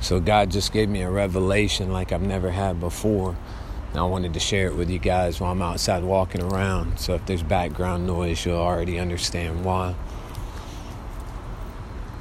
So 0.00 0.20
God 0.20 0.50
just 0.50 0.72
gave 0.72 0.88
me 0.88 1.02
a 1.02 1.10
revelation 1.10 1.92
like 1.92 2.12
I've 2.12 2.22
never 2.22 2.50
had 2.50 2.80
before. 2.80 3.36
And 3.90 3.98
I 3.98 4.04
wanted 4.04 4.34
to 4.34 4.40
share 4.40 4.66
it 4.66 4.76
with 4.76 4.90
you 4.90 4.98
guys 4.98 5.40
while 5.40 5.52
I'm 5.52 5.62
outside 5.62 6.04
walking 6.04 6.42
around. 6.42 6.98
So 6.98 7.14
if 7.14 7.24
there's 7.26 7.42
background 7.42 8.06
noise, 8.06 8.44
you'll 8.44 8.58
already 8.58 8.98
understand 8.98 9.64
why. 9.64 9.94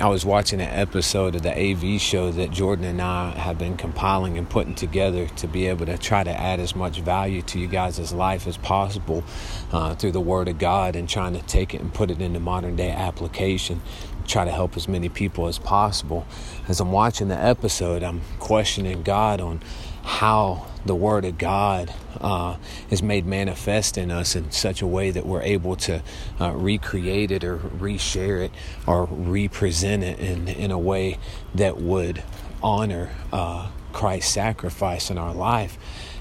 I 0.00 0.08
was 0.08 0.24
watching 0.24 0.60
an 0.60 0.68
episode 0.68 1.36
of 1.36 1.42
the 1.42 1.56
AV 1.56 2.00
show 2.00 2.32
that 2.32 2.50
Jordan 2.50 2.86
and 2.86 3.00
I 3.00 3.30
have 3.32 3.56
been 3.56 3.76
compiling 3.76 4.36
and 4.36 4.50
putting 4.50 4.74
together 4.74 5.28
to 5.28 5.46
be 5.46 5.68
able 5.68 5.86
to 5.86 5.96
try 5.96 6.24
to 6.24 6.30
add 6.30 6.58
as 6.58 6.74
much 6.74 6.98
value 7.00 7.40
to 7.42 7.60
you 7.60 7.68
guys' 7.68 8.12
life 8.12 8.48
as 8.48 8.56
possible 8.56 9.22
uh, 9.70 9.94
through 9.94 10.10
the 10.10 10.20
Word 10.20 10.48
of 10.48 10.58
God 10.58 10.96
and 10.96 11.08
trying 11.08 11.34
to 11.34 11.42
take 11.42 11.72
it 11.72 11.80
and 11.80 11.94
put 11.94 12.10
it 12.10 12.20
into 12.20 12.40
modern 12.40 12.74
day 12.74 12.90
application. 12.90 13.80
Try 14.26 14.44
to 14.44 14.50
help 14.50 14.76
as 14.76 14.88
many 14.88 15.08
people 15.08 15.46
as 15.46 15.58
possible. 15.58 16.26
As 16.68 16.80
I'm 16.80 16.92
watching 16.92 17.28
the 17.28 17.36
episode, 17.36 18.02
I'm 18.02 18.22
questioning 18.38 19.02
God 19.02 19.40
on 19.40 19.60
how 20.02 20.66
the 20.84 20.94
Word 20.94 21.24
of 21.24 21.38
God 21.38 21.92
uh, 22.20 22.56
is 22.90 23.02
made 23.02 23.24
manifest 23.24 23.96
in 23.96 24.10
us 24.10 24.34
in 24.34 24.50
such 24.50 24.82
a 24.82 24.86
way 24.86 25.10
that 25.10 25.24
we're 25.26 25.42
able 25.42 25.76
to 25.76 26.02
uh, 26.40 26.52
recreate 26.52 27.30
it 27.30 27.44
or 27.44 27.58
reshare 27.58 28.44
it 28.44 28.50
or 28.86 29.04
represent 29.04 30.02
it 30.02 30.18
in, 30.18 30.48
in 30.48 30.70
a 30.70 30.78
way 30.78 31.18
that 31.54 31.78
would 31.78 32.22
honor 32.62 33.10
uh, 33.32 33.70
Christ's 33.92 34.32
sacrifice 34.32 35.10
in 35.10 35.18
our 35.18 35.34
life. 35.34 35.78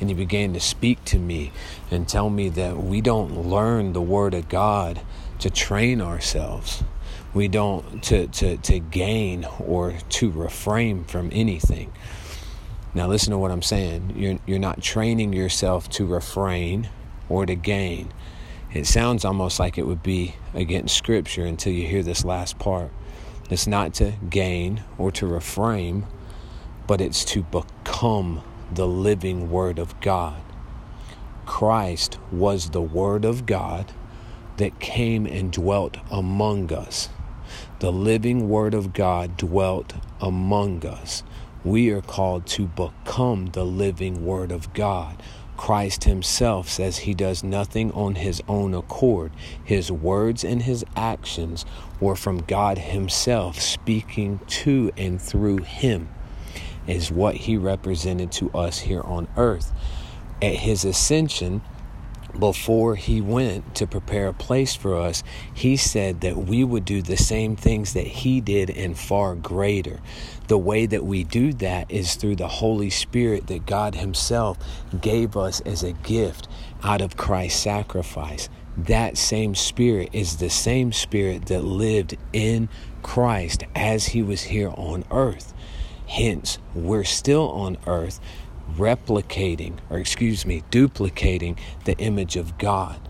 And 0.00 0.08
he 0.08 0.14
began 0.14 0.52
to 0.54 0.60
speak 0.60 1.04
to 1.06 1.18
me 1.18 1.52
and 1.90 2.08
tell 2.08 2.28
me 2.28 2.48
that 2.50 2.76
we 2.76 3.00
don't 3.00 3.48
learn 3.48 3.92
the 3.92 4.02
Word 4.02 4.34
of 4.34 4.48
God 4.48 5.00
to 5.38 5.50
train 5.50 6.00
ourselves. 6.00 6.82
We 7.32 7.48
don't 7.48 8.02
to, 8.04 8.28
to, 8.28 8.56
to 8.56 8.78
gain 8.78 9.46
or 9.58 9.94
to 10.10 10.30
refrain 10.30 11.04
from 11.04 11.30
anything. 11.32 11.92
Now, 12.94 13.08
listen 13.08 13.32
to 13.32 13.38
what 13.38 13.50
I'm 13.50 13.62
saying. 13.62 14.14
You're, 14.16 14.38
you're 14.46 14.58
not 14.58 14.80
training 14.80 15.32
yourself 15.32 15.88
to 15.90 16.06
refrain 16.06 16.88
or 17.28 17.44
to 17.44 17.56
gain. 17.56 18.12
It 18.72 18.86
sounds 18.86 19.24
almost 19.24 19.58
like 19.58 19.78
it 19.78 19.86
would 19.86 20.02
be 20.02 20.36
against 20.52 20.96
Scripture 20.96 21.44
until 21.44 21.72
you 21.72 21.86
hear 21.86 22.02
this 22.02 22.24
last 22.24 22.58
part. 22.58 22.90
It's 23.50 23.66
not 23.66 23.94
to 23.94 24.14
gain 24.30 24.84
or 24.96 25.10
to 25.12 25.26
refrain, 25.26 26.06
but 26.86 27.00
it's 27.00 27.24
to 27.26 27.42
become 27.42 28.42
the 28.72 28.86
living 28.86 29.50
Word 29.50 29.78
of 29.78 30.00
God. 30.00 30.40
Christ 31.46 32.18
was 32.32 32.70
the 32.70 32.82
Word 32.82 33.24
of 33.24 33.44
God 33.44 33.92
that 34.56 34.80
came 34.80 35.26
and 35.26 35.52
dwelt 35.52 35.96
among 36.10 36.72
us. 36.72 37.08
The 37.80 37.92
living 37.92 38.48
Word 38.48 38.74
of 38.74 38.92
God 38.92 39.36
dwelt 39.36 39.94
among 40.20 40.86
us 40.86 41.22
we 41.64 41.90
are 41.90 42.02
called 42.02 42.46
to 42.46 42.66
become 42.66 43.46
the 43.46 43.64
living 43.64 44.24
Word 44.24 44.52
of 44.52 44.72
God. 44.74 45.20
Christ 45.56 46.04
Himself 46.04 46.68
says 46.68 46.98
He 46.98 47.14
does 47.14 47.42
nothing 47.42 47.90
on 47.92 48.16
His 48.16 48.42
own 48.46 48.74
accord. 48.74 49.32
His 49.64 49.90
words 49.90 50.44
and 50.44 50.62
His 50.62 50.84
actions 50.94 51.64
were 52.00 52.16
from 52.16 52.42
God 52.42 52.76
Himself 52.76 53.58
speaking 53.60 54.40
to 54.46 54.92
and 54.96 55.20
through 55.20 55.58
Him, 55.58 56.08
is 56.86 57.10
what 57.10 57.34
He 57.34 57.56
represented 57.56 58.30
to 58.32 58.50
us 58.50 58.80
here 58.80 59.02
on 59.02 59.26
earth. 59.36 59.72
At 60.42 60.56
His 60.56 60.84
ascension, 60.84 61.62
before 62.38 62.96
he 62.96 63.20
went 63.20 63.74
to 63.76 63.86
prepare 63.86 64.28
a 64.28 64.34
place 64.34 64.74
for 64.74 64.96
us, 64.96 65.22
he 65.52 65.76
said 65.76 66.20
that 66.22 66.36
we 66.36 66.64
would 66.64 66.84
do 66.84 67.02
the 67.02 67.16
same 67.16 67.56
things 67.56 67.92
that 67.94 68.06
he 68.06 68.40
did 68.40 68.70
and 68.70 68.98
far 68.98 69.34
greater. 69.34 70.00
The 70.46 70.58
way 70.58 70.86
that 70.86 71.04
we 71.04 71.24
do 71.24 71.52
that 71.54 71.90
is 71.90 72.16
through 72.16 72.36
the 72.36 72.48
Holy 72.48 72.90
Spirit 72.90 73.46
that 73.46 73.66
God 73.66 73.94
Himself 73.94 74.58
gave 75.00 75.36
us 75.36 75.60
as 75.62 75.82
a 75.82 75.92
gift 75.92 76.48
out 76.82 77.00
of 77.00 77.16
Christ's 77.16 77.62
sacrifice. 77.62 78.48
That 78.76 79.16
same 79.16 79.54
Spirit 79.54 80.10
is 80.12 80.36
the 80.36 80.50
same 80.50 80.92
Spirit 80.92 81.46
that 81.46 81.64
lived 81.64 82.16
in 82.32 82.68
Christ 83.02 83.64
as 83.74 84.08
He 84.08 84.22
was 84.22 84.42
here 84.42 84.72
on 84.76 85.04
earth. 85.10 85.54
Hence, 86.06 86.58
we're 86.74 87.04
still 87.04 87.48
on 87.50 87.78
earth 87.86 88.20
replicating, 88.72 89.78
or 89.90 89.98
excuse 89.98 90.44
me, 90.46 90.62
duplicating 90.70 91.58
the 91.84 91.96
image 91.98 92.36
of 92.36 92.58
God. 92.58 93.00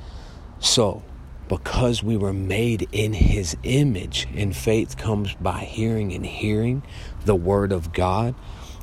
So, 0.58 1.02
because 1.48 2.02
we 2.02 2.16
were 2.16 2.32
made 2.32 2.88
in 2.92 3.12
his 3.12 3.56
image, 3.62 4.26
and 4.34 4.56
faith 4.56 4.96
comes 4.96 5.34
by 5.34 5.60
hearing 5.60 6.12
and 6.12 6.24
hearing 6.24 6.82
the 7.24 7.34
word 7.34 7.72
of 7.72 7.92
God, 7.92 8.34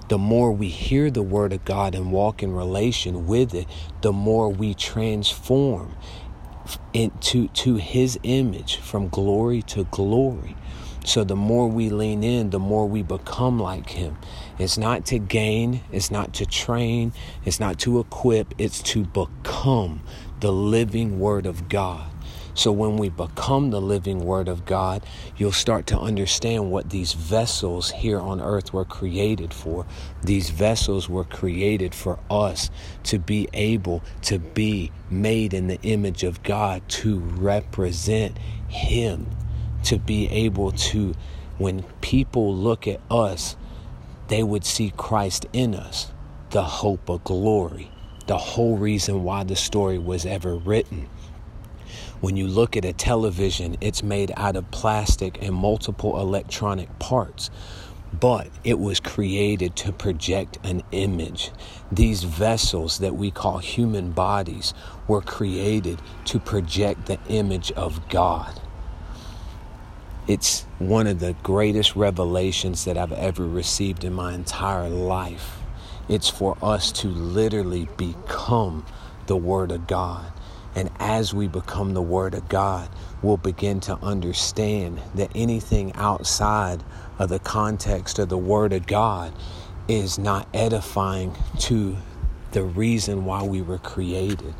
the 0.09 0.17
more 0.17 0.51
we 0.51 0.67
hear 0.67 1.09
the 1.09 1.23
word 1.23 1.53
of 1.53 1.63
God 1.65 1.95
and 1.95 2.11
walk 2.11 2.43
in 2.43 2.53
relation 2.53 3.25
with 3.25 3.53
it, 3.53 3.65
the 4.01 4.11
more 4.11 4.49
we 4.49 4.73
transform 4.73 5.95
into 6.93 7.47
to 7.49 7.75
his 7.75 8.19
image 8.23 8.75
from 8.77 9.07
glory 9.07 9.61
to 9.63 9.85
glory. 9.85 10.55
So 11.03 11.23
the 11.23 11.35
more 11.35 11.67
we 11.67 11.89
lean 11.89 12.23
in, 12.23 12.51
the 12.51 12.59
more 12.59 12.87
we 12.87 13.03
become 13.03 13.59
like 13.59 13.89
him. 13.89 14.17
It's 14.59 14.77
not 14.77 15.05
to 15.07 15.19
gain, 15.19 15.81
it's 15.91 16.11
not 16.11 16.33
to 16.35 16.45
train, 16.45 17.13
it's 17.43 17.59
not 17.59 17.79
to 17.79 17.99
equip, 17.99 18.53
it's 18.57 18.81
to 18.83 19.05
become 19.05 20.01
the 20.39 20.51
living 20.51 21.19
word 21.19 21.45
of 21.45 21.69
God. 21.69 22.11
So 22.53 22.71
when 22.71 22.97
we 22.97 23.09
become 23.09 23.71
the 23.71 23.81
living 23.81 24.25
Word 24.25 24.47
of 24.47 24.65
God, 24.65 25.03
you'll 25.37 25.51
start 25.51 25.87
to 25.87 25.99
understand 25.99 26.69
what 26.69 26.89
these 26.89 27.13
vessels 27.13 27.91
here 27.91 28.19
on 28.19 28.41
earth 28.41 28.73
were 28.73 28.85
created 28.85 29.53
for. 29.53 29.85
These 30.21 30.49
vessels 30.49 31.07
were 31.07 31.23
created 31.23 31.95
for 31.95 32.19
us 32.29 32.69
to 33.03 33.19
be 33.19 33.47
able 33.53 34.03
to 34.23 34.39
be 34.39 34.91
made 35.09 35.53
in 35.53 35.67
the 35.67 35.81
image 35.81 36.23
of 36.23 36.43
God, 36.43 36.87
to 36.89 37.19
represent 37.19 38.37
Him, 38.67 39.27
to 39.83 39.97
be 39.97 40.27
able 40.29 40.71
to, 40.71 41.13
when 41.57 41.83
people 42.01 42.55
look 42.55 42.87
at 42.87 43.01
us, 43.09 43.55
they 44.27 44.43
would 44.43 44.65
see 44.65 44.93
Christ 44.95 45.45
in 45.53 45.75
us, 45.75 46.11
the 46.51 46.63
hope 46.63 47.09
of 47.09 47.23
glory, 47.23 47.91
the 48.27 48.37
whole 48.37 48.77
reason 48.77 49.23
why 49.23 49.43
the 49.43 49.55
story 49.55 49.97
was 49.97 50.25
ever 50.25 50.55
written. 50.55 51.09
When 52.21 52.37
you 52.37 52.47
look 52.47 52.77
at 52.77 52.85
a 52.85 52.93
television, 52.93 53.77
it's 53.81 54.03
made 54.03 54.31
out 54.37 54.55
of 54.55 54.69
plastic 54.71 55.41
and 55.43 55.55
multiple 55.55 56.19
electronic 56.19 56.99
parts, 56.99 57.49
but 58.17 58.47
it 58.63 58.77
was 58.79 58.99
created 58.99 59.75
to 59.77 59.91
project 59.91 60.57
an 60.63 60.83
image. 60.91 61.51
These 61.91 62.23
vessels 62.23 62.99
that 62.99 63.15
we 63.15 63.31
call 63.31 63.57
human 63.57 64.11
bodies 64.11 64.73
were 65.07 65.21
created 65.21 66.01
to 66.25 66.39
project 66.39 67.07
the 67.07 67.19
image 67.27 67.71
of 67.71 68.07
God. 68.09 68.61
It's 70.31 70.61
one 70.79 71.07
of 71.07 71.19
the 71.19 71.35
greatest 71.43 71.97
revelations 71.97 72.85
that 72.85 72.97
I've 72.97 73.11
ever 73.11 73.45
received 73.45 74.05
in 74.05 74.13
my 74.13 74.33
entire 74.33 74.87
life. 74.87 75.59
It's 76.07 76.29
for 76.29 76.57
us 76.61 76.89
to 77.01 77.09
literally 77.09 77.89
become 77.97 78.85
the 79.27 79.35
Word 79.35 79.73
of 79.73 79.87
God. 79.87 80.31
And 80.73 80.89
as 80.99 81.33
we 81.33 81.49
become 81.49 81.93
the 81.93 82.01
Word 82.01 82.33
of 82.33 82.47
God, 82.47 82.87
we'll 83.21 83.35
begin 83.35 83.81
to 83.81 83.97
understand 83.97 85.01
that 85.15 85.31
anything 85.35 85.91
outside 85.95 86.81
of 87.19 87.27
the 87.27 87.39
context 87.39 88.17
of 88.17 88.29
the 88.29 88.37
Word 88.37 88.71
of 88.71 88.87
God 88.87 89.33
is 89.89 90.17
not 90.17 90.47
edifying 90.53 91.35
to 91.59 91.97
the 92.53 92.63
reason 92.63 93.25
why 93.25 93.43
we 93.43 93.61
were 93.61 93.79
created. 93.79 94.55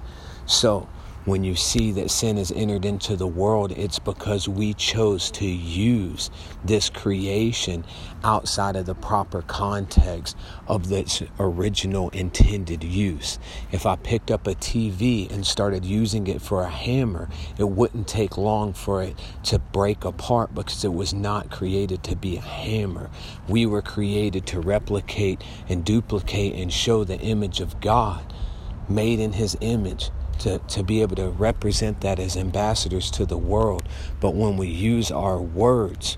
So, 0.46 0.90
when 1.24 1.44
you 1.44 1.56
see 1.56 1.92
that 1.92 2.10
sin 2.10 2.38
has 2.38 2.52
entered 2.52 2.84
into 2.84 3.16
the 3.16 3.28
world, 3.28 3.72
it's 3.74 4.00
because 4.00 4.48
we 4.48 4.74
chose 4.74 5.30
to 5.30 5.46
use 5.46 6.32
this 6.66 6.90
creation 6.90 7.86
outside 8.24 8.76
of 8.76 8.88
the 8.88 8.96
proper 8.96 9.44
context 9.44 10.36
of 10.68 10.92
its 10.92 11.22
original 11.40 12.10
intended 12.10 12.84
use. 12.84 13.38
If 13.72 13.86
I 13.86 13.98
picked 13.98 14.32
up 14.32 14.48
a 14.48 14.56
TV 14.56 15.32
and 15.32 15.46
started 15.46 15.86
using 15.86 16.26
it 16.26 16.42
for 16.42 16.64
a 16.64 16.70
hammer, 16.70 17.30
it 17.58 17.70
wouldn't 17.70 18.08
take 18.08 18.36
long 18.36 18.74
for 18.74 19.04
it 19.04 19.16
to 19.44 19.60
break 19.60 20.04
apart 20.04 20.56
because 20.56 20.84
it 20.84 20.94
was 20.94 21.14
not 21.14 21.52
created 21.52 22.02
to 22.04 22.16
be 22.16 22.38
a 22.38 22.42
hammer. 22.42 23.12
We 23.48 23.68
were 23.68 23.84
created 23.84 24.48
to 24.48 24.60
replicate 24.60 25.44
and 25.70 25.86
duplicate 25.86 26.56
and 26.56 26.74
show 26.74 27.04
the 27.04 27.20
image 27.20 27.60
of 27.60 27.80
God, 27.80 28.34
made 28.90 29.20
in 29.20 29.34
His 29.34 29.56
image 29.62 30.10
to, 30.44 30.60
to 30.60 30.84
be 30.84 31.02
able 31.02 31.16
to 31.16 31.30
represent 31.30 32.02
that 32.02 32.20
as 32.20 32.36
ambassadors 32.38 33.12
to 33.12 33.26
the 33.26 33.38
world. 33.38 33.88
But 34.20 34.36
when 34.36 34.58
we 34.58 34.68
use 34.68 35.12
our 35.12 35.40
words, 35.42 36.18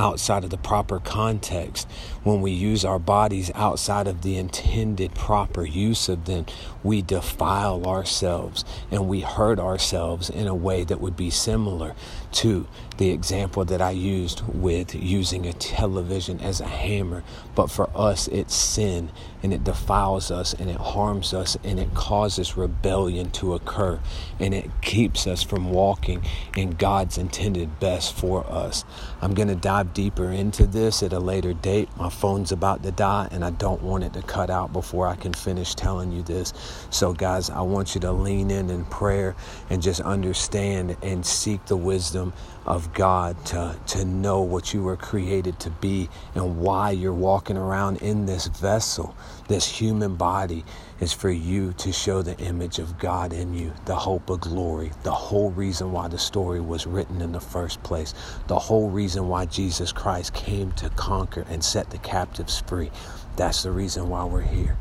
outside 0.00 0.44
of 0.44 0.50
the 0.50 0.56
proper 0.56 0.98
context, 0.98 1.86
when 2.22 2.40
we 2.40 2.50
use 2.50 2.86
our 2.86 2.98
bodies 2.98 3.50
outside 3.54 4.06
of 4.06 4.22
the 4.22 4.36
intended 4.38 5.14
proper 5.14 5.64
use 5.64 6.08
of 6.08 6.24
them, 6.24 6.46
we 6.82 7.02
defile 7.02 7.86
ourselves 7.86 8.64
and 8.90 9.08
we 9.08 9.20
hurt 9.20 9.58
ourselves 9.58 10.30
in 10.30 10.46
a 10.46 10.54
way 10.54 10.84
that 10.84 11.00
would 11.00 11.16
be 11.16 11.28
similar 11.28 11.94
to 12.32 12.66
the 12.96 13.10
example 13.10 13.64
that 13.64 13.80
I 13.80 13.90
used 13.90 14.42
with 14.46 14.94
using 14.94 15.46
a 15.46 15.52
television 15.52 16.40
as 16.40 16.60
a 16.60 16.66
hammer. 16.66 17.22
But 17.54 17.70
for 17.70 17.90
us, 17.94 18.28
it's 18.28 18.54
sin 18.54 19.10
and 19.42 19.52
it 19.52 19.64
defiles 19.64 20.30
us 20.30 20.54
and 20.54 20.70
it 20.70 20.76
harms 20.76 21.32
us 21.32 21.56
and 21.64 21.80
it 21.80 21.94
causes 21.94 22.56
rebellion 22.56 23.30
to 23.30 23.54
occur 23.54 23.98
and 24.38 24.52
it 24.52 24.70
keeps 24.82 25.26
us 25.26 25.42
from 25.42 25.70
walking 25.70 26.22
in 26.56 26.72
God's 26.72 27.16
intended 27.16 27.80
best 27.80 28.14
for 28.14 28.46
us. 28.46 28.84
I'm 29.22 29.34
going 29.34 29.48
to 29.48 29.54
dive 29.54 29.89
deeper 29.94 30.30
into 30.30 30.66
this 30.66 31.02
at 31.02 31.12
a 31.12 31.18
later 31.18 31.52
date. 31.52 31.88
My 31.96 32.10
phone's 32.10 32.52
about 32.52 32.82
to 32.84 32.90
die 32.90 33.28
and 33.30 33.44
I 33.44 33.50
don't 33.50 33.82
want 33.82 34.04
it 34.04 34.12
to 34.14 34.22
cut 34.22 34.50
out 34.50 34.72
before 34.72 35.06
I 35.06 35.16
can 35.16 35.32
finish 35.32 35.74
telling 35.74 36.12
you 36.12 36.22
this. 36.22 36.52
So, 36.90 37.12
guys, 37.12 37.50
I 37.50 37.60
want 37.62 37.94
you 37.94 38.00
to 38.02 38.12
lean 38.12 38.50
in 38.50 38.70
in 38.70 38.84
prayer 38.86 39.36
and 39.68 39.82
just 39.82 40.00
understand 40.00 40.96
and 41.02 41.24
seek 41.24 41.66
the 41.66 41.76
wisdom 41.76 42.32
of 42.66 42.92
God 42.92 43.44
to, 43.46 43.76
to 43.88 44.04
know 44.04 44.42
what 44.42 44.72
you 44.72 44.82
were 44.82 44.96
created 44.96 45.58
to 45.60 45.70
be 45.70 46.08
and 46.34 46.58
why 46.58 46.90
you're 46.90 47.12
walking 47.12 47.56
around 47.56 48.02
in 48.02 48.26
this 48.26 48.46
vessel, 48.46 49.14
this 49.48 49.66
human 49.66 50.16
body, 50.16 50.64
is 51.00 51.12
for 51.12 51.30
you 51.30 51.72
to 51.78 51.92
show 51.92 52.22
the 52.22 52.36
image 52.38 52.78
of 52.78 52.98
God 52.98 53.32
in 53.32 53.54
you, 53.54 53.72
the 53.86 53.96
hope 53.96 54.28
of 54.28 54.40
glory, 54.40 54.92
the 55.02 55.10
whole 55.10 55.50
reason 55.50 55.92
why 55.92 56.08
the 56.08 56.18
story 56.18 56.60
was 56.60 56.86
written 56.86 57.22
in 57.22 57.32
the 57.32 57.40
first 57.40 57.82
place, 57.82 58.14
the 58.48 58.58
whole 58.58 58.90
reason 58.90 59.28
why 59.28 59.46
Jesus 59.70 59.92
Christ 59.92 60.34
came 60.34 60.72
to 60.72 60.90
conquer 60.90 61.46
and 61.48 61.62
set 61.62 61.90
the 61.90 61.98
captives 61.98 62.58
free. 62.66 62.90
That's 63.36 63.62
the 63.62 63.70
reason 63.70 64.08
why 64.08 64.24
we're 64.24 64.40
here. 64.40 64.76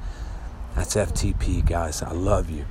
That's 0.75 0.95
FTP, 0.95 1.63
guys. 1.63 2.01
I 2.01 2.11
love 2.13 2.49
you. 2.49 2.65